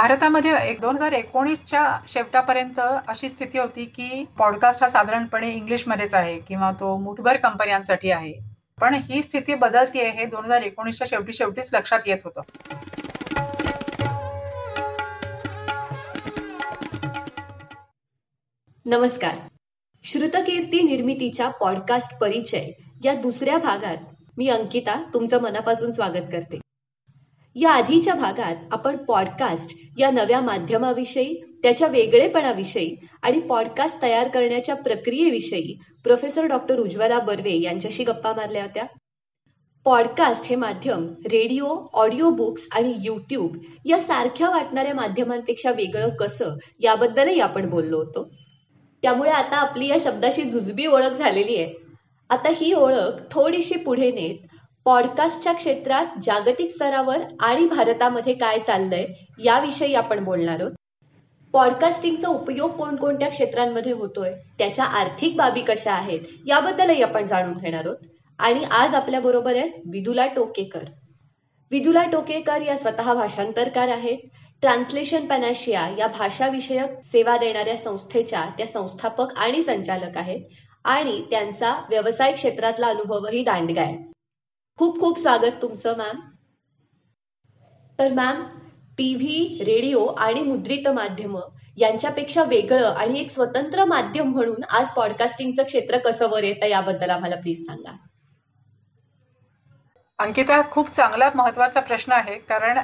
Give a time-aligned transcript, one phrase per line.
[0.00, 6.38] भारतामध्ये एक दोन हजार एकोणीसच्या शेवटापर्यंत अशी स्थिती होती की पॉडकास्ट हा साधारणपणे इंग्लिशमध्येच आहे
[6.38, 8.34] किंवा तो मुठभर कंपन्यांसाठी आहे.
[8.80, 12.40] पण ही स्थिती बदलतीये हे दोन हजार एकोणीसच्या शेवटी शेवटीच लक्षात येत होतं.
[18.86, 19.36] नमस्कार.
[20.04, 22.70] श्रुतकीर्ती निर्मितीच्या पॉडकास्ट परिचय
[23.04, 23.96] या दुसऱ्या भागात
[24.38, 26.60] मी अंकिता तुमचं मनापासून स्वागत करते.
[27.54, 35.78] या आधीच्या भागात आपण पॉडकास्ट या नव्या माध्यमाविषयी त्याच्या वेगळेपणाविषयी आणि पॉडकास्ट तयार करण्याच्या प्रक्रियेविषयी
[36.04, 38.84] प्रोफेसर डॉक्टर उज्ज्वला बर्वे यांच्याशी गप्पा मारल्या होत्या.
[39.84, 47.40] पॉडकास्ट हे माध्यम रेडिओ ऑडिओ बुक्स आणि यूट्यूब या सारख्या वाटणाऱ्या माध्यमांपेक्षा वेगळं कसं याबद्दलही
[47.40, 48.30] आपण बोललो होतो.
[49.02, 51.74] त्यामुळे आता आपली या शब्दाशी झुजबी ओळख झालेली आहे.
[52.30, 54.46] आता ही ओळख थोडीशी पुढे नेत
[54.86, 59.06] पॉडकास्टच्या क्षेत्रात जागतिक स्तरावर आणि भारतामध्ये काय चाललंय
[59.44, 60.72] याविषयी आपण बोलणार आहोत.
[61.54, 67.96] पॉडकास्टिंगचा उपयोग कोणकोणत्या क्षेत्रांमध्ये होतोय त्याच्या आर्थिक बाबी कशा आहेत याबद्दलही आपण जाणून घेणार आहोत.
[68.38, 70.84] आणि आज आपल्या बरोबर आहेत विदुला टोकेकर.
[71.70, 74.18] विदुला टोकेकर या स्वतः भाषांतरकार आहेत.
[74.62, 80.40] ट्रान्सलेशन पॅनाशिया या भाषाविषयक सेवा देणाऱ्या संस्थेच्या त्या संस्थापक आणि संचालक आहेत.
[80.84, 84.09] आणि त्यांचा व्यवसाय क्षेत्रातला अनुभवही दांडगा आहे.
[84.80, 86.20] खूप खूप स्वागत तुमचं मॅम
[87.98, 88.42] तर मॅम
[88.98, 91.36] टीव्ही रेडिओ आणि मुद्रित माध्यम
[91.78, 97.36] यांच्यापेक्षा वेगळं आणि एक स्वतंत्र माध्यम म्हणून आज पॉडकास्टिंगचं क्षेत्र कसं वर येतं याबद्दल आम्हाला
[97.36, 97.92] प्लीज सांगा.
[100.18, 102.38] अंकिता खूप चांगला महत्त्वाचा प्रश्न आहे.
[102.38, 102.78] कारण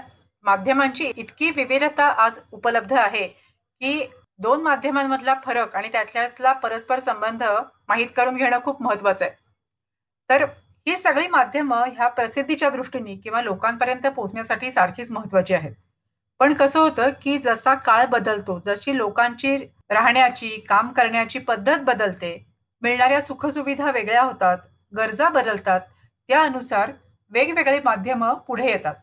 [0.45, 4.07] माध्यमांची इतकी विविधता आज उपलब्ध आहे की
[4.39, 7.43] दोन माध्यमांमधला फरक आणि त्यातल्यातला परस्पर संबंध
[7.89, 9.35] माहीत करून घेणं खूप महत्वाचं आहे.
[10.31, 10.45] तर
[10.87, 15.73] ही सगळी माध्यमं ह्या प्रसिद्धीच्या दृष्टीने किंवा लोकांपर्यंत पोहोचण्यासाठी सारखीच महत्वाची आहेत.
[16.41, 19.57] पण कसं होतं की जसा काळ बदलतो जशी लोकांची
[19.91, 22.37] राहण्याची काम करण्याची पद्धत बदलते
[22.83, 24.59] मिळणाऱ्या सुखसुविधा वेगळ्या होतात
[24.93, 25.81] गरजा बदलतात
[26.29, 26.93] त्यानुसार
[27.33, 28.95] वेगवेगळे माध्यमं पुढे येतात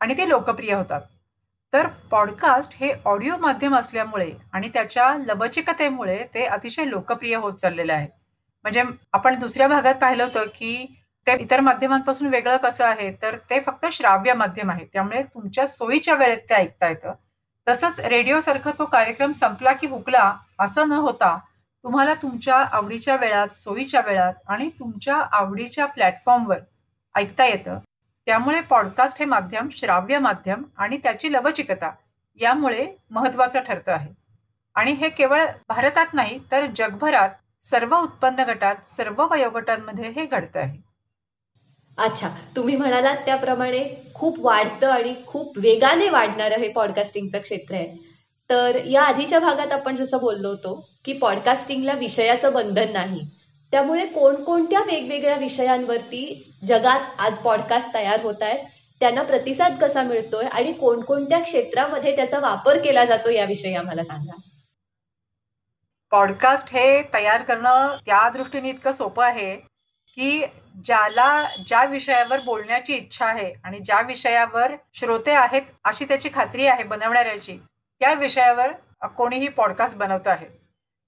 [0.00, 1.00] आणि ते लोकप्रिय होतात.
[1.72, 8.06] तर पॉडकास्ट हे ऑडिओ माध्यम असल्यामुळे आणि त्याच्या लवचिकतेमुळे ते अतिशय लोकप्रिय होत चाललेले आहे.
[8.64, 10.86] म्हणजे आपण दुसऱ्या भागात पाहिलं होतं की
[11.26, 13.12] ते इतर माध्यमांपासून वेगळं कसं आहे?
[13.22, 14.84] तर ते फक्त श्राव्य माध्यम आहे.
[14.92, 17.12] त्यामुळे तुमच्या सोयीच्या वेळेत ते ऐकता येतं.
[17.68, 21.38] तसंच रेडिओसारखा तो कार्यक्रम संपला की हुकला असं न होता
[21.84, 26.58] तुम्हाला तुमच्या आवडीच्या वेळात सोयीच्या वेळात आणि तुमच्या आवडीच्या प्लॅटफॉर्मवर
[27.14, 27.78] ऐकता येतं.
[28.26, 31.90] त्यामुळे पॉडकास्ट हे माध्यम श्राव्य माध्यम आणि त्याची लवचिकता
[32.40, 34.12] यामुळे महत्वाचं ठरतं आहे.
[34.74, 40.91] आणि हे केवळ भारतात नाही तर जगभरात सर्व उत्पन्न गटात सर्व वयोगटांमध्ये हे घडतं आहे.
[41.98, 47.96] अच्छा तुम्ही म्हणालात त्याप्रमाणे खूप वाढतं आणि खूप वेगाने वाढणारं हे पॉडकास्टिंगचं क्षेत्र आहे.
[48.50, 53.20] तर या आधीच्या भागात आपण जसं बोललो होतो की पॉडकास्टिंगला विषयाचं बंधन नाही.
[53.72, 58.64] त्यामुळे कोणकोणत्या वेगवेगळ्या विषयांवरती जगात आज पॉडकास्ट तयार होत आहेत
[59.00, 64.36] त्यांना प्रतिसाद कसा मिळतोय आणि कोणकोणत्या क्षेत्रामध्ये त्याचा वापर केला जातो याविषयी आम्हाला सांगा.
[66.10, 69.54] पॉडकास्ट हे तयार करणं त्या दृष्टीने इतकं सोपं आहे
[70.16, 70.44] की
[70.84, 76.84] ज्याला ज्या विषयावर बोलण्याची इच्छा आहे आणि ज्या विषयावर श्रोते आहेत अशी त्याची खात्री आहे
[76.84, 77.58] बनवणाऱ्याची
[78.00, 78.72] त्या विषयावर
[79.16, 80.46] कोणीही पॉडकास्ट बनवत आहे.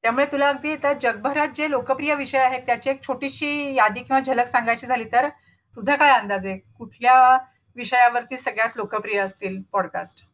[0.03, 4.47] त्यामुळे तुला अगदी त्या जगभरात जे लोकप्रिय विषय आहेत त्याची एक छोटीशी यादी किंवा झलक
[4.47, 5.29] सांगायची झाली तर
[5.77, 6.59] तुझा काय अंदाज आहे?
[6.59, 7.39] कुठल्या
[7.77, 10.25] विषयावरती सगळ्यात लोकप्रिय असतील पॉडकास्ट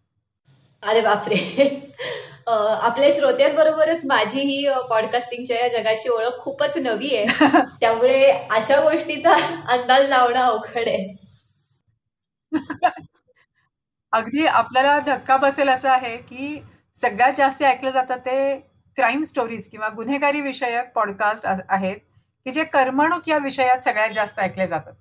[0.82, 1.36] अरे बापरे.
[2.46, 7.26] आपल्या श्रोत्यांबरोबरच माझी ही पॉडकास्टिंगच्या या जगाची ओळख खूपच नवी आहे.
[7.80, 9.34] त्यामुळे अशा गोष्टीचा
[9.68, 11.16] अंदाज लावणं अवघड आहे.
[14.12, 16.62] अगदी आपल्याला धक्का बसेल असं आहे की
[16.94, 18.56] सगळ्यात जास्त ऐकलं जातं ते
[18.96, 21.96] क्राईम स्टोरीज किंवा गुन्हेगारी विषयक पॉडकास्ट आहेत
[22.46, 24.92] की जे करमणूक या विषयात सगळ्यात जास्त ऐकले जातात.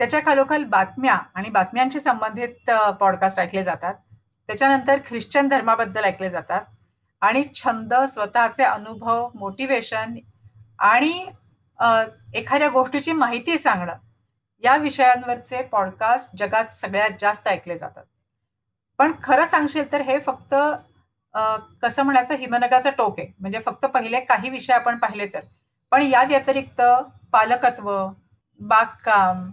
[0.00, 2.70] त्याच्या खालोखाल बातम्या आणि बातम्यांशी संबंधित
[3.00, 3.94] पॉडकास्ट ऐकले जातात.
[4.48, 6.64] त्याच्यानंतर ख्रिश्चन धर्माबद्दल ऐकले जातात.
[7.22, 10.14] आणि छंद स्वतःचे अनुभव मोटिवेशन
[10.78, 11.26] आणि
[12.34, 13.96] एखाद्या गोष्टीची माहिती सांगणं
[14.64, 18.04] या विषयांवरचे पॉडकास्ट जगात सगळ्यात जास्त ऐकले जातात.
[18.98, 20.54] पण खरं सांगशील तर हे फक्त
[21.82, 23.28] कसं म्हणायचं हिमनगाचं टोक आहे.
[23.40, 25.40] म्हणजे फक्त पहिले काही विषय आपण पाहिले तर.
[25.92, 26.82] पण या व्यतिरिक्त
[27.32, 27.90] पालकत्व
[28.60, 29.50] बागकाम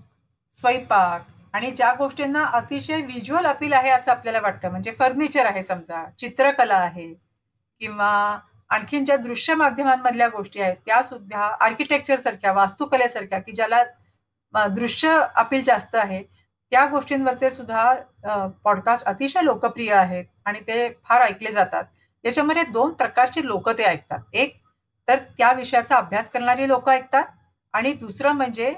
[0.56, 6.04] स्वयंपाक आणि ज्या गोष्टींना अतिशय व्हिज्युअल अपील आहे असं आपल्याला वाटतं म्हणजे फर्निचर आहे समजा
[6.20, 7.14] चित्रकला आहे
[7.82, 13.84] किंवा आणखीन ज्या दृश्य माध्यमांमधल्या गोष्टी आहेत त्या सुद्धा आर्किटेक्चर सारख्या वास्तुकलेसारख्या की ज्याला
[14.68, 16.24] दृश्य अपील जास्त आहे
[16.72, 17.94] त्या गोष्टींवरचे सुद्धा
[18.64, 21.84] पॉडकास्ट अतिशय लोकप्रिय आहेत आणि ते फार ऐकले जातात.
[22.24, 24.20] याच्यामध्ये दोन प्रकारची लोक ते ऐकतात.
[24.34, 24.56] एक
[25.08, 27.24] तर त्या विषयाचा अभ्यास करणारी लोक ऐकतात
[27.74, 28.74] आणि दुसरं म्हणजे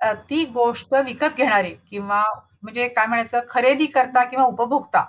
[0.00, 2.22] ती गोष्ट विकत घेणारे किंवा
[2.62, 5.04] म्हणजे काय म्हणायचं खरेदी करता किंवा उपभोक्ता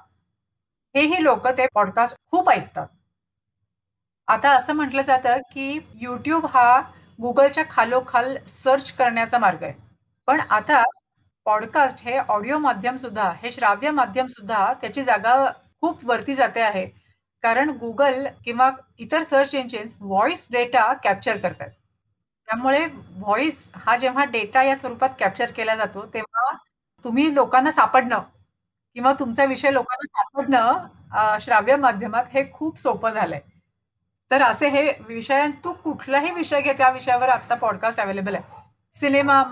[0.95, 2.88] हेही लोक ते पॉडकास्ट खूप ऐकतात.
[4.28, 6.80] आता असं म्हटलं जातं की यूट्यूब हा
[7.22, 9.74] गुगलच्या खालोखाल सर्च करण्याचा मार्ग आहे.
[10.28, 10.84] पण आता
[11.45, 15.36] पॉडकास्ट हे ऑडिओ माध्यम सुद्धा हे श्राव्य माध्यम सुद्धा त्याची जागा
[15.81, 16.86] खूप वरती जाते आहे.
[17.44, 18.69] कारण गुगल किंवा
[19.00, 21.69] इतर search engines voice data capture करतात.
[22.48, 26.52] त्यामुळे व्हॉइस हा जेव्हा डेटा या स्वरूपात कॅप्चर केला जातो तेव्हा
[27.06, 28.22] तुम्ही लोकांना सापडणं
[28.96, 33.40] किंवा तुमचा विषय लोकांना सापडणं श्राव्य माध्यमात हे खूप सोपं झालंय.
[34.32, 38.44] तर असे हे विषय तू कुठलाही विषय घे त्या विषयावर आता पॉडकास्ट अवेलेबल आहे.
[38.96, 39.44] सिनेमा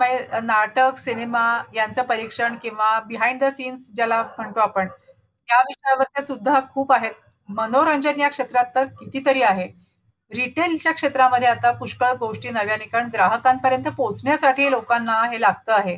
[0.42, 1.44] नाटक सिनेमा
[1.74, 4.88] यांचं परीक्षण किंवा बिहाइंड द सीन्स ज्याला म्हणतो आपण
[5.48, 7.12] या विषयावर सुद्धा खूप आहेत.
[7.48, 9.68] मनोरंजन या क्षेत्रात तर कितीतरी आहे.
[10.32, 15.96] रिटेलच्या क्षेत्रामध्ये आता पुष्कळ गोष्टी नव्याने कारण ग्राहकांपर्यंत पोहोचण्यासाठी लोकांना हे लागतं आहे.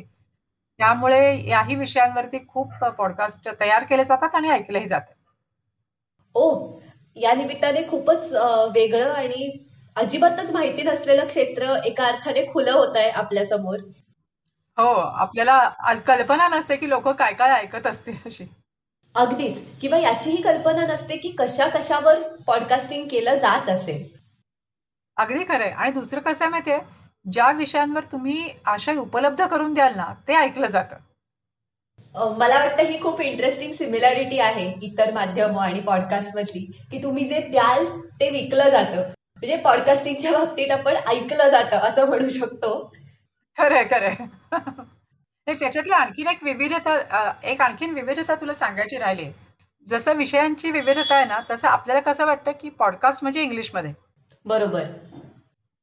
[0.79, 5.13] त्यामुळे याही विषयांवरती खूप पॉडकास्ट तयार केले जातात आणि ऐकलेही जातात
[6.35, 6.67] ओ
[7.15, 8.31] या निमित्ताने खूपच
[8.75, 9.65] वेगळं आणि
[9.95, 13.79] अजिबातच माहिती नसलेलं क्षेत्र एका अर्थाने खुलं होत आहे आपल्यासमोर
[14.77, 15.69] हो आपल्याला
[16.07, 18.45] कल्पना नसते की लोक काय काय ऐकत असतील अशी.
[19.15, 19.63] अगदीच.
[19.81, 24.18] किंवा याचीही कल्पना नसते की कशा कशावर पॉडकास्टिंग केलं जात असेल.
[25.19, 26.79] अगदी खरंय आणि दुसरं कसं आहे माहितीये
[27.25, 30.95] ज्या विषयांवर तुम्ही आशय उपलब्ध करून द्याल ना ते ऐकलं जातं.
[32.37, 36.59] मला वाटतं ही खूप इंटरेस्टिंग सिमिलॅरिटी आहे इतर माध्यम आणि पॉडकास्ट मधली
[36.91, 37.85] की तुम्ही जे द्याल
[38.21, 39.01] ते विकलं जातं.
[39.01, 42.71] म्हणजे पॉडकास्टिंगच्या बाबतीत आपण ऐकलं जातं असं म्हणू शकतो.
[43.57, 44.15] खरंय खरंय
[45.59, 49.29] त्याच्यातली आणखीन एक विविधता एक आणखीन विविधता तुला सांगायची राहिली.
[49.87, 53.93] जसं विषयांची विविधता आहे ना तसं आपल्याला कसं वाटतं की पॉडकास्ट म्हणजे इंग्लिशमध्ये?
[54.45, 54.83] बरोबर.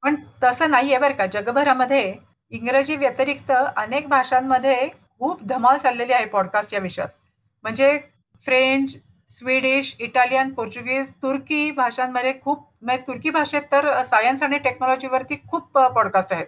[0.03, 1.27] पण तसं नाहीये बरं का.
[1.27, 2.15] जगभरामध्ये
[2.51, 4.89] इंग्रजी व्यतिरिक्त अनेक भाषांमध्ये
[5.19, 7.09] खूप धमाल चाललेली आहे पॉडकास्ट या विषयात.
[7.63, 8.01] म्हणजे
[8.45, 8.97] फ्रेंच
[9.29, 16.33] स्वीडिश इटालियन पोर्चुगीज तुर्की भाषांमध्ये खूप म्हणजे तुर्की भाषेत तर सायन्स आणि टेक्नॉलॉजीवरती खूप पॉडकास्ट
[16.33, 16.47] आहेत.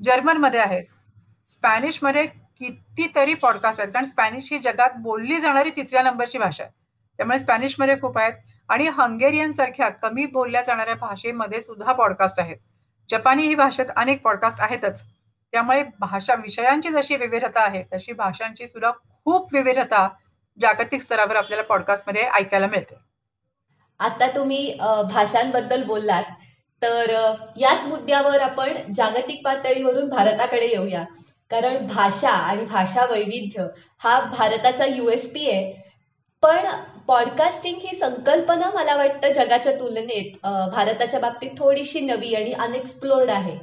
[0.00, 0.84] जर्मनमध्ये आहेत.
[1.48, 3.92] स्पॅनिशमध्ये कितीतरी पॉडकास्ट आहेत.
[3.92, 6.72] कारण स्पॅनिश ही जगात बोलली जाणारी तिसऱ्या नंबरची भाषा आहे.
[7.16, 8.32] त्यामुळे स्पॅनिशमध्ये खूप आहेत.
[8.68, 12.56] आणि हंगेरियन सारख्या कमी बोलल्या जाणाऱ्या भाषेमध्ये सुद्धा पॉडकास्ट आहेत.
[13.08, 15.04] जपानी ही भाषेत अनेक पॉडकास्ट आहेतच.
[15.52, 18.90] त्यामुळे भाषा विषयांची जशी विविधता आहे तशी भाषांची सुद्धा
[19.24, 20.08] खूप विविधता
[20.60, 22.94] जागतिक स्तरावर आपल्याला पॉडकास्टमध्ये ऐकायला मिळते.
[24.00, 24.78] आता तुम्ही
[25.10, 26.24] भाषांबद्दल बोललात
[26.82, 27.10] तर
[27.56, 31.04] याच मुद्द्यावर आपण जागतिक पातळीवरून भारताकडे येऊया.
[31.50, 33.66] कारण भाषा आणि भाषा वैविध्य
[33.98, 35.92] हा भारताचा युएसपी आहे.
[36.42, 36.66] पण
[37.08, 43.56] पॉडकास्टिंग ही संकल्पना मला वाटतं जगाच्या तुलनेत भारताच्या बाबतीत थोडीशी नवी आणि अनएक्सप्लोर्ड आहे.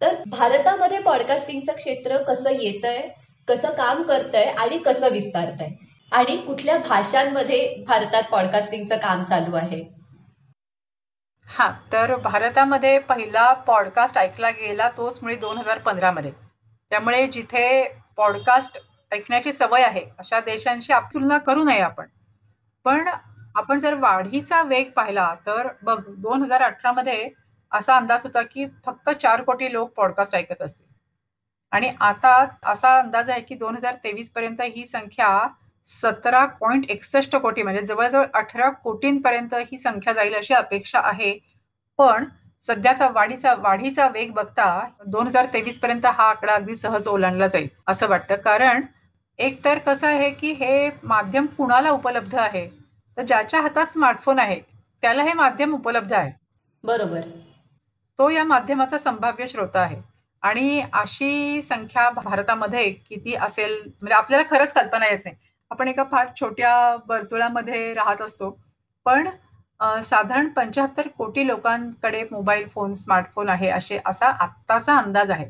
[0.00, 3.08] तर भारतामध्ये पॉडकास्टिंगचं क्षेत्र कसं येत आहे
[3.48, 5.68] कसं काम करतंय आणि कसं विस्तारतंय?
[6.12, 9.82] आणि कुठल्या भाषांमध्ये भारतात पॉडकास्टिंगचं काम चालू आहे?
[11.48, 16.30] हा तर भारतामध्ये पहिला पॉडकास्ट ऐकला गेला तोच मुळे दोन हजार पंधरा मध्ये
[16.92, 17.66] त्यामुळे जिथे
[18.16, 18.78] पॉडकास्ट
[19.12, 22.06] ऐकण्याची सवय आहे अशा देशांशी तुलना करू नये आपण.
[22.84, 23.08] पण
[23.56, 27.28] आपण जर वाढीचा वेग पाहिला तर बघ दोन हजार अठरा मध्ये
[27.72, 30.86] असा अंदाज होता की फक्त चार कोटी लोक पॉडकास्ट ऐकत असतील.
[31.72, 35.48] आणि आता असा अंदाज आहे की दोन हजार तेवीस पर्यंत ही संख्या
[35.86, 41.38] सतरा पॉईंट एकसष्ट कोटी म्हणजे जवळजवळ अठरा कोटींपर्यंत ही संख्या जाईल अशी अपेक्षा आहे.
[41.98, 42.24] पण
[42.62, 44.66] सध्याचा वाढीचा वाढीचा वेग बघता
[45.06, 48.36] दोन हजार तेवीस पर्यंत हा आकडा अगदी सहज ओलांडला जाईल असं वाटतं.
[48.36, 48.82] कारण
[49.38, 52.68] एक तर कसं आहे की हे माध्यम कुणाला उपलब्ध आहे?
[53.16, 54.60] तर ज्याच्या हातात स्मार्टफोन आहे
[55.02, 56.32] त्याला हे माध्यम उपलब्ध आहे.
[56.84, 57.20] बरोबर.
[58.18, 60.00] तो या माध्यमाचा संभाव्य श्रोता आहे.
[60.42, 65.36] आणि अशी संख्या भारतामध्ये किती असेल म्हणजे आपल्याला खरंच कल्पना येत नाही.
[65.70, 66.74] आपण एका फार छोट्या
[67.08, 68.50] वर्तुळामध्ये राहत असतो.
[69.06, 69.28] पण
[70.04, 75.48] साधारण पंच्याहत्तर कोटी लोकांकडे मोबाईल फोन स्मार्टफोन आहे असे असा आत्ताचा अंदाज आहे.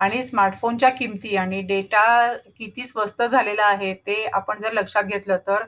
[0.00, 5.64] आणि स्मार्टफोनच्या किमती आणि डेटा किती स्वस्त झालेला आहे ते आपण जर लक्षात घेतलं तर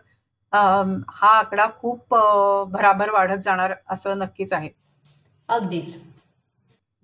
[0.52, 2.14] हा आकडा खूप
[2.70, 4.68] भराभर वाढत जाणार असं नक्कीच आहे.
[5.48, 5.96] अगदीच.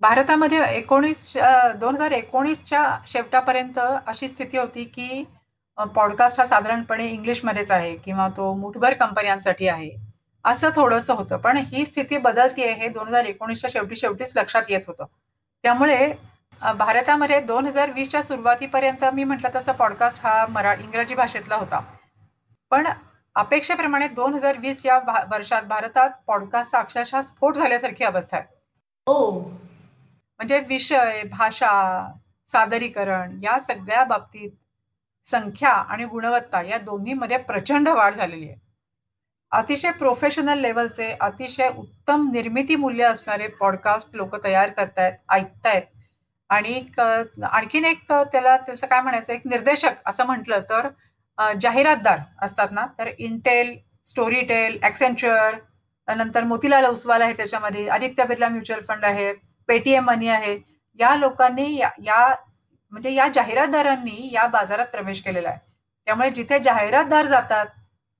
[0.01, 1.31] भारतामध्ये एकोणीस
[1.75, 5.23] दोन हजार एकोणीसच्या शेवटापर्यंत अशी स्थिती होती की
[5.77, 9.89] पॉडकास्ट हा साधारणपणे इंग्लिशमध्येच आहे किंवा तो मुठभर कंपन्यांसाठी आहे.
[10.45, 14.81] असं थोडंसं होतं पण ही स्थिती बदलतीये हे दोन हजार एकोणीसच्या शेवटी शेवटीच लक्षात येत
[14.87, 15.05] होतं.
[15.63, 16.11] त्यामुळे
[16.61, 21.79] भारतामध्ये दोन हजार वीसच्या सुरुवातीपर्यंत मी म्हटलं तसं पॉडकास्ट हा मरा इंग्रजी भाषेतला होता.
[22.69, 22.87] पण
[23.35, 28.47] अपेक्षेप्रमाणे दोन हजार वीस या वर्षात भारतात पॉडकास्टचा अक्षरशः स्फोट झाल्यासारखी अवस्था आहे.
[29.05, 31.71] ओ म्हणजे विषय भाषा
[32.47, 34.51] सादरीकरण या सगळ्या बाबतीत
[35.25, 38.55] संख्या आणि गुणवत्ता या दोन्हीमध्ये प्रचंड वाढ झालेली आहे.
[39.51, 45.81] अतिशय प्रोफेशनल लेवलचे अतिशय उत्तम निर्मिती मूल्य असणारे पॉडकास्ट लोक तयार करतायत ऐकतायत.
[46.49, 46.79] आणि
[47.43, 50.87] आणखीन एक त्याला त्याचं काय म्हणायचं एक निर्देशक असं म्हटलं तर
[51.61, 53.75] जाहिरातदार असतात ना तर इंटेल
[54.05, 55.55] स्टोरीटेल ॲक्सेंच्युअर
[56.07, 59.35] नंतर मोतीलाल उसवाल आहे त्याच्यामध्ये आदित्य बिर्ला म्युच्युअल फंड आहेत
[59.69, 60.57] पेटीएम मनी आहे
[60.99, 62.27] या लोकांनी या
[62.91, 65.59] म्हणजे या जाहिरातदारांनी या बाजारात प्रवेश केलेला आहे.
[66.07, 67.65] त्यामुळे जिथे जाहिरातदार जातात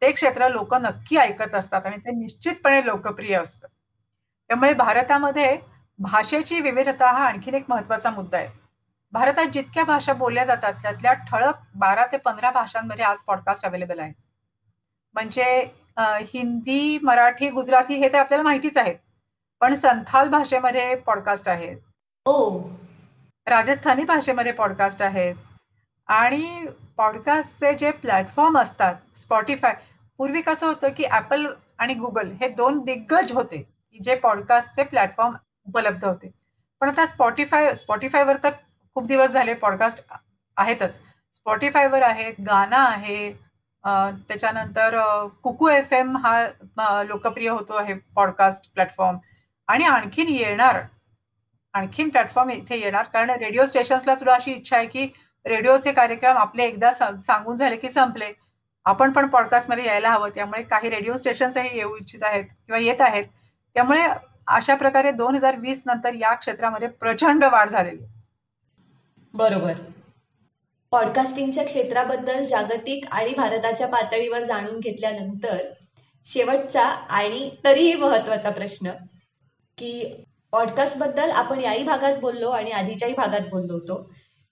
[0.01, 3.67] ते क्षेत्र लोक नक्की ऐकत असतात आणि ते निश्चितपणे लोकप्रिय असतं.
[4.49, 5.57] त्यामुळे भारतामध्ये
[5.99, 8.49] भाषेची विविधता हा आणखीन एक महत्त्वाचा मुद्दा आहे.
[9.13, 14.13] भारतात जितक्या भाषा बोलल्या जातात त्यातल्या ठळक बारा ते पंधरा भाषांमध्ये आज पॉडकास्ट अवेलेबल आहेत.
[15.15, 15.45] म्हणजे
[16.33, 18.95] हिंदी मराठी गुजराती हे तर आपल्याला माहितीच आहेत.
[19.61, 21.77] पण संथाल भाषेमध्ये पॉडकास्ट आहेत.
[22.25, 22.59] ओ
[23.47, 25.35] राजस्थानी भाषेमध्ये पॉडकास्ट आहेत.
[26.09, 26.65] आणि
[26.97, 29.75] पॉडकास्टचे जे प्लॅटफॉर्म असतात स्पॉटीफाय
[30.19, 31.45] पूर्वी कसं होतं की ॲपल
[31.79, 33.57] आणि गुगल हे दोन दिग्गज होते.
[33.91, 35.35] की जे पॉडकास्टचे प्लॅटफॉर्म
[35.67, 36.31] उपलब्ध होते.
[36.81, 38.51] पण आता स्पॉटीफाय स्पॉटीफायवर तर
[38.95, 40.03] खूप दिवस झाले पॉडकास्ट
[40.57, 40.97] आहेतच.
[41.33, 43.31] स्पॉटीफायवर आहेत गाणं आहे
[43.83, 44.97] त्याच्यानंतर
[45.43, 49.17] कुकू एफ एम हा लोकप्रिय होतो आहे पॉडकास्ट प्लॅटफॉर्म
[49.67, 50.81] आणि आणखीन येणार
[51.73, 55.07] आणखीन प्लॅटफॉर्म इथे येणार कारण रेडिओ स्टेशन्सला सुद्धा अशी इच्छा आहे की
[55.45, 58.31] रेडिओचे कार्यक्रम आपले एकदा सांगून झाले की संपले.
[58.85, 63.25] आपण पण पॉडकास्टमध्ये यायला हवं त्यामुळे काही रेडिओ स्टेशन्सही येऊ इच्छित आहेत किंवा येत आहेत.
[63.75, 64.05] त्यामुळे
[64.47, 68.05] अशा प्रकारे दोन हजार वीस नंतर या क्षेत्रामध्ये प्रचंड वाढ झालेली
[69.33, 69.73] बरोबर.
[70.91, 75.57] पॉडकास्टिंगच्या क्षेत्राबद्दल जागतिक आणि भारताच्या पातळीवर जाणून घेतल्यानंतर
[76.27, 78.91] शेवटचा आणि तरीही महत्त्वाचा प्रश्न
[79.77, 84.01] की पॉडकास्टबद्दल आपण याही भागात बोललो आणि आधीच्याही भागात बोललो होतो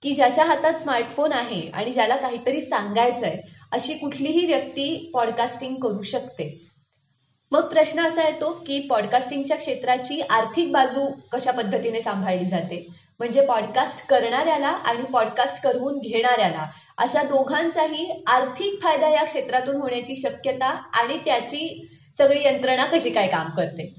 [0.03, 3.39] की ज्याच्या हातात स्मार्टफोन आहे आणि ज्याला काहीतरी सांगायचंय
[3.71, 6.49] अशी कुठलीही व्यक्ती पॉडकास्टिंग करू शकते.
[7.51, 12.85] मग प्रश्न असा येतो की पॉडकास्टिंगच्या क्षेत्राची आर्थिक बाजू कशा पद्धतीने सांभाळली जाते?
[13.19, 16.65] म्हणजे पॉडकास्ट करणाऱ्याला आणि पॉडकास्ट करून घेणाऱ्याला
[16.97, 21.87] अशा दोघांचाही आर्थिक फायदा या क्षेत्रातून होण्याची शक्यता आणि त्याची
[22.17, 23.93] सगळी यंत्रणा कशी काय काम करते?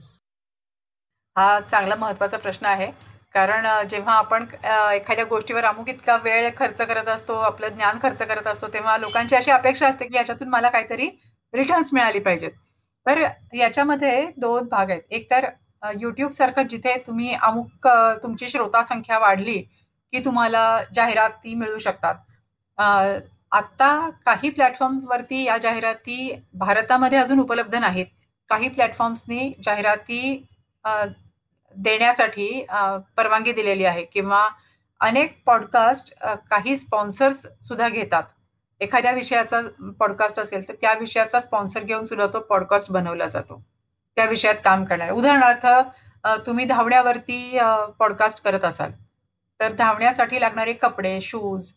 [1.37, 2.87] हा चांगला महत्त्वाचा प्रश्न आहे.
[3.35, 4.45] कारण जेव्हा आपण
[4.95, 9.37] एखाद्या गोष्टीवर अमुक इतका वेळ खर्च करत असतो आपलं ज्ञान खर्च करत असतो तेव्हा लोकांची
[9.37, 11.09] अशी अपेक्षा असते की याच्यातून मला काहीतरी
[11.55, 12.51] रिटर्न्स मिळाली पाहिजेत.
[13.07, 13.23] तर
[13.55, 15.03] याच्यामध्ये दोन भाग आहेत.
[15.11, 15.47] एक तर
[16.01, 17.87] युट्यूब सारखं जिथे तुम्ही अमुक
[18.23, 19.59] तुमची श्रोता संख्या वाढली
[20.13, 20.63] की तुम्हाला
[20.95, 22.15] जाहिराती मिळू शकतात.
[23.53, 28.07] आत्ता काही प्लॅटफॉर्मवरती या जाहिराती भारतामध्ये अजून उपलब्ध नाहीत.
[28.49, 30.45] काही प्लॅटफॉर्म्सनी जाहिराती
[31.77, 32.65] देण्यासाठी
[33.17, 34.47] परवानगी दिलेली आहे किंवा
[35.01, 36.15] अनेक पॉडकास्ट
[36.51, 38.23] काही स्पॉन्सर्स सुद्धा घेतात.
[38.81, 39.61] एखाद्या विषयाचा
[39.99, 43.63] पॉडकास्ट असेल तर त्या विषयाचा स्पॉन्सर घेऊन सुद्धा तो पॉडकास्ट बनवला जातो.
[44.17, 45.11] त्या विषयात काम करणार.
[45.11, 45.67] उदाहरणार्थ
[46.47, 47.59] तुम्ही धावण्यावरती
[47.99, 48.93] पॉडकास्ट करत असाल
[49.61, 51.71] तर धावण्यासाठी लागणारे कपडे शूज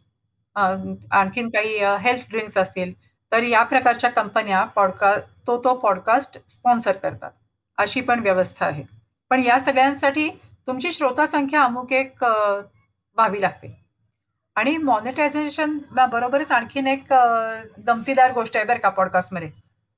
[0.56, 2.94] आणखीन काही हेल्थ ड्रिंक्स असतील
[3.32, 7.32] तर या प्रकारच्या कंपन्या पॉडकास्ट तो तो पॉडकास्ट स्पॉन्सर करतात.
[7.78, 8.84] अशी पण व्यवस्था आहे.
[9.30, 10.30] पण या सगळ्यांसाठी
[10.68, 13.68] तुमची श्रोता संख्या अमुक एक व्हावी लागते.
[14.60, 17.12] आणि मॉनिटायझेशन बरोबरच आणखीन एक
[17.88, 19.50] गमतीदार गोष्ट आहे बरं का पॉडकास्टमध्ये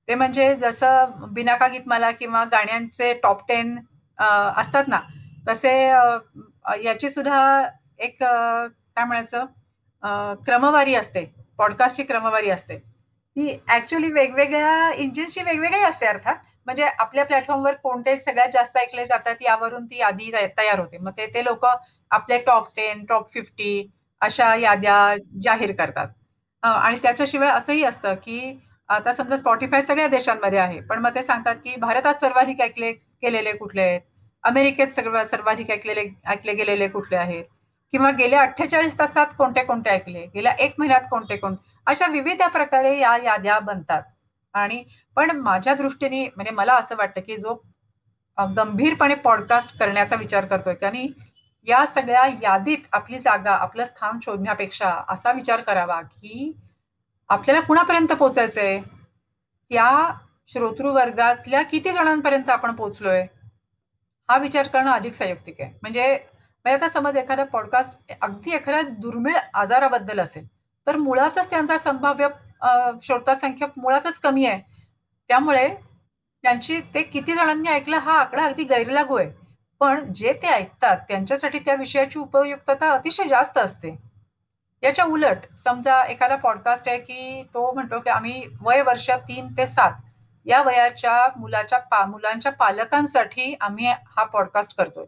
[0.07, 3.77] ते म्हणजे जसं बिनाका गीतमाला किंवा गाण्यांचे टॉप टेन
[4.19, 4.99] असतात ना
[5.47, 5.71] तसे
[6.83, 7.39] याची सुद्धा
[7.99, 9.45] एक काय म्हणायचं
[10.45, 11.23] क्रमवारी असते.
[11.57, 12.77] पॉडकास्टची क्रमवारी असते.
[12.77, 16.35] ती ॲक्च्युली वेगवेगळ्या इंजिन्सची वेगवेगळी असते अर्थात.
[16.65, 20.97] म्हणजे आपल्या प्लॅटफॉर्मवर कोणते सगळ्यात जास्त ऐकले जातात यावरून ती आधी तयार होते.
[20.99, 21.65] मग ते ते लोक
[22.11, 23.89] आपले टॉप टेन टॉप फिफ्टी
[24.21, 26.07] अशा याद्या जाहीर करतात.
[26.63, 28.59] आणि त्याच्याशिवाय असंही असतं की
[28.89, 32.91] आता समजा स्पॉटीफाय सगळ्या देशांमध्ये आहे पण मग ते सांगतात की भारतात सर्वाधिक ऐकले
[33.23, 34.01] गेलेले कुठले आहेत?
[34.43, 37.43] अमेरिकेत सर्व सर्वाधिक ऐकलेले ऐकले गेलेले कुठले आहेत?
[37.93, 40.25] किंवा गेल्या अठ्ठेचाळीस तासात कोणते कोणते ऐकले?
[40.35, 44.01] गेल्या एक महिन्यात कोणते कोणते अशा विविध प्रकारे या याद्या बनतात.
[44.53, 44.83] आणि
[45.17, 47.53] पण माझ्या दृष्टीने म्हणजे मला असं वाटतं की जो
[48.37, 51.07] गंभीरपणे पॉडकास्ट करण्याचा विचार करतोय त्यांनी
[51.67, 56.51] या सगळ्या यादीत आपली जागा आपलं स्थान शोधण्यापेक्षा असा विचार करावा की
[57.29, 58.79] आपल्याला कुणापर्यंत पोचायचंय?
[59.71, 60.11] त्या
[60.49, 63.21] श्रोतृवर्गातल्या किती जणांपर्यंत आपण पोचलोय?
[64.29, 65.71] हा विचार करणं अधिक संयुक्तिक आहे.
[65.81, 66.17] म्हणजे
[66.65, 70.45] म्हणजे आता समज एखादा पॉडकास्ट अगदी एखाद्या दुर्मिळ आजाराबद्दल असेल
[70.87, 72.27] तर मुळातच त्यांचा संभाव्य
[73.03, 74.61] श्रोता संख्या मुळातच कमी आहे.
[75.29, 75.67] त्यामुळे
[76.43, 79.29] त्यांची ते किती जणांनी ऐकलं हा आकडा अगदी गैरलागू आहे.
[79.81, 83.95] पण जे ते ऐकतात त्यांच्यासाठी त्या विषयाची उपयुक्तता अतिशय जास्त असते.
[84.83, 89.67] याच्या उलट समजा एखादा पॉडकास्ट आहे की तो म्हणतो की आम्ही वय वर्ष तीन ते
[89.67, 89.91] सात
[90.45, 95.05] या वयाच्या मुलाच्या पा मुलांच्या पालकांसाठी आम्ही हा पॉडकास्ट करतोय.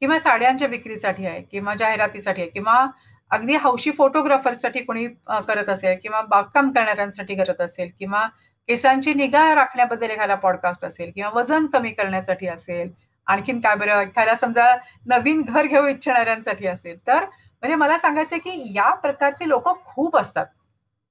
[0.00, 2.86] किंवा साड्यांच्या विक्रीसाठी आहे किंवा जाहिरातीसाठी आहे किंवा
[3.30, 5.06] अगदी हौशी फोटोग्राफर्ससाठी कोणी
[5.48, 8.26] करत असेल किंवा बागकाम करणाऱ्यांसाठी करत असेल किंवा
[8.68, 12.90] केसांची निगा राखण्याबद्दल एखादा पॉडकास्ट असेल किंवा वजन कमी करण्यासाठी असेल
[13.26, 14.74] आणखीन काय बरं एखाद्या समजा
[15.06, 20.46] नवीन घर घेऊ इच्छिणाऱ्यांसाठी असेल तर म्हणजे मला सांगायचं की या प्रकारचे लोक खूप असतात.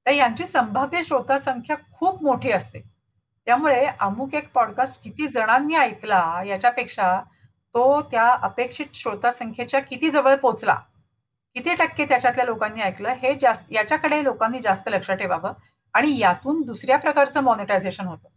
[0.05, 2.79] तर यांची संभाव्य श्रोता संख्या खूप मोठी असते.
[3.47, 7.19] त्यामुळे अमुक एक पॉडकास्ट किती जणांनी ऐकला याच्यापेक्षा
[7.75, 10.75] तो त्या अपेक्षित श्रोता संख्येच्या किती जवळ पोचला
[11.55, 15.53] किती टक्के त्याच्यातल्या लोकांनी ऐकलं हे जास्त याच्याकडे लोकांनी जास्त लक्ष ठेवावं
[15.93, 18.27] आणि यातून दुसऱ्या प्रकारचं मॉनिटायझेशन होतं.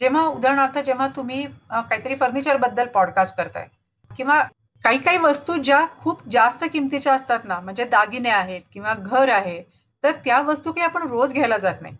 [0.00, 3.66] जेव्हा उदाहरणार्थ जेव्हा तुम्ही काहीतरी फर्निचरबद्दल पॉडकास्ट करताय
[4.10, 4.42] किंवा
[4.84, 9.62] काही काही वस्तू ज्या खूप जास्त किमतीच्या असतात ना म्हणजे दागिने आहेत किंवा घर आहे
[10.04, 11.94] तर त्या वस्तू काही आपण रोज घ्यायला जात नाही.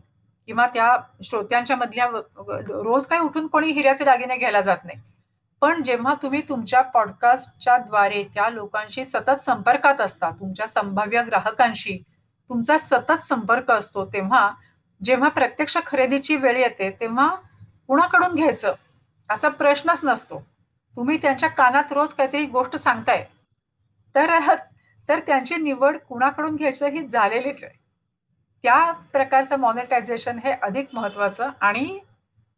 [0.48, 2.06] किंवा त्या श्रोत्यांच्या मधल्या
[2.68, 4.98] रोज काही उठून कोणी हिऱ्याचे दागिने घ्यायला जात नाही.
[5.62, 11.96] पण जेव्हा तुम्ही तुमच्या पॉडकास्टच्या द्वारे त्या लोकांशी सतत संपर्कात असता तुमच्या संभाव्य ग्राहकांशी
[12.50, 14.48] तुमचा सतत संपर्क असतो तेव्हा
[15.00, 17.28] जेव्हा प्रत्यक्ष खरेदीची वेळ येते तेव्हा
[17.92, 18.74] कुणाकडून घ्यायचं?
[19.30, 20.38] असा प्रश्नच नसतो.
[20.96, 23.24] तुम्ही त्यांच्या कानात रोज काहीतरी गोष्ट सांगताय.
[24.14, 24.30] तर
[25.08, 27.72] तर त्यांची निवड कुणाकडून घ्यायचं ही झालेलीच आहे.
[28.64, 31.98] त्या प्रकारचं मॉनिटायझेशन हे अधिक महत्वाचं आणि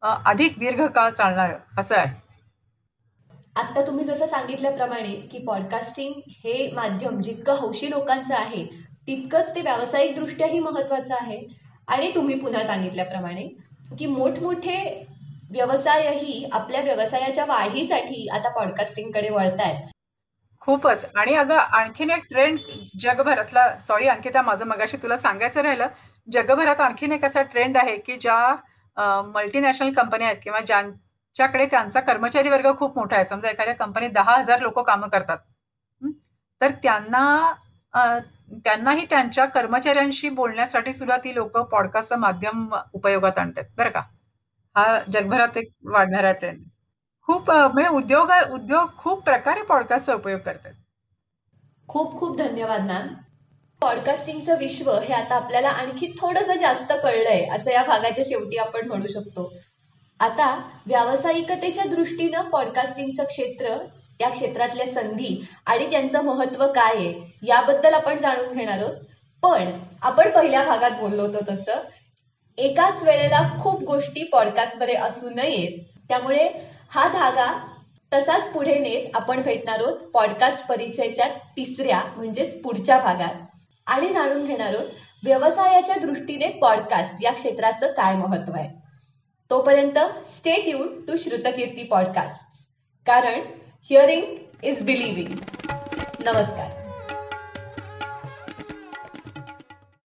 [0.03, 2.15] अधिक दीर्घकाळ चालणार असं आहे.
[3.57, 8.65] आता तुम्ही जसं सांगितल्याप्रमाणे की पॉडकास्टिंग हे माध्यम जितकं हौशी लोकांचं आहे
[9.07, 11.41] तितकंच ते व्यावसायिक दृष्ट्याही महत्वाचं आहे.
[11.89, 13.49] आणि तुम्ही पुन्हा सांगितल्याप्रमाणे
[13.99, 14.77] की मोठमोठे
[15.55, 19.91] व्यवसायही आपल्या व्यवसायाच्या वाढीसाठी आता पॉडकास्टिंगकडे वळतायत.
[20.63, 21.05] खूपच.
[21.15, 22.59] आणि अगं आणखीन एक ट्रेंड
[23.01, 25.87] जगभरातला सॉरी अंकिता माझं मगाशी तुला सांगायचं राहिलं
[26.29, 32.49] जगभरात आणखीन एक असा ट्रेंड आहे की ज्या मल्टीनॅशनल कंपन्या आहेत किंवा ज्यांच्याकडे त्यांचा कर्मचारी
[32.49, 33.25] वर्ग खूप मोठा आहे.
[33.25, 35.39] समजा एखाद्या कंपनीत दहा हजार लोक कामं करतात.
[36.61, 37.53] तर त्यांना
[38.65, 43.65] त्यांनाही त्यांच्या कर्मचाऱ्यांशी बोलण्यासाठी सुद्धा ती लोक पॉडकास्टचं माध्यम उपयोगात आणतात.
[43.77, 44.03] बरं का?
[44.77, 46.63] हा जगभरात एक वाढणारा ट्रेंड
[47.29, 50.73] खूप म्हणजे उद्योग उद्योग खूप प्रकारे पॉडकास्टचा उपयोग करतात.
[51.89, 53.07] खूप खूप धन्यवाद मॅम
[53.83, 59.07] पॉडकास्टिंगचं विश्व हे आता आपल्याला आणखी थोडस जास्त कळलंय असं या भागाच्या शेवटी आपण म्हणू
[59.09, 59.51] शकतो.
[60.21, 60.55] आता
[60.87, 63.77] व्यावसायिकतेच्या दृष्टीनं पॉडकास्टिंगचं क्षेत्र
[64.21, 68.95] या क्षेत्रातल्या संधी आणि त्यांचं महत्त्व काय आहे याबद्दल आपण जाणून घेणार आहोत.
[69.43, 69.71] पण
[70.03, 71.81] आपण पहिल्या भागात बोललो होतो तसं
[72.59, 75.85] एकाच वेळेला खूप गोष्टी पॉडकास्टमध्ये असू नयेत.
[76.09, 76.49] त्यामुळे
[76.91, 77.75] हा धागा
[78.13, 83.35] तसाच पुढे नेत आपण भेटणार आहोत पॉडकास्ट परिचयच्या तिसऱ्या म्हणजेच पुढच्या भागात.
[83.87, 84.89] आणि जाणून घेणार आहोत
[85.25, 88.71] व्यवसायाच्या दृष्टीने पॉडकास्ट या क्षेत्राचं काय महत्त्व आहे.
[89.51, 89.99] तोपर्यंत
[90.67, 92.67] stay tuned to Shrutkirti podcast
[93.07, 93.41] कारण
[93.91, 95.35] हिअरिंग इज बिलिव्हिंग
[96.21, 96.84] नमस्कार.